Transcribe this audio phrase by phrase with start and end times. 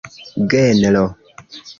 [0.51, 1.05] genro